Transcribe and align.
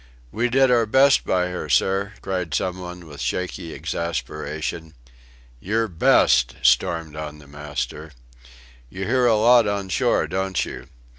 "We 0.31 0.49
did 0.49 0.71
our 0.71 0.87
best 0.87 1.23
by 1.25 1.49
her, 1.49 1.69
sir," 1.69 2.13
cried 2.23 2.55
some 2.55 2.79
one 2.79 3.05
with 3.07 3.21
shaky 3.21 3.71
exasperation. 3.71 4.95
"Your 5.59 5.87
best," 5.87 6.55
stormed 6.63 7.15
on 7.15 7.37
the 7.37 7.45
master; 7.45 8.11
"You 8.89 9.05
hear 9.05 9.27
a 9.27 9.35
lot 9.37 9.67
on 9.67 9.89
shore, 9.89 10.25
don't 10.25 10.65
you? 10.65 10.87